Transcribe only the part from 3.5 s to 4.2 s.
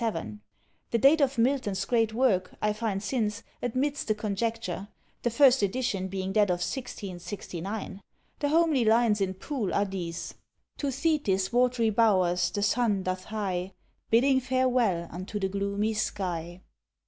admits the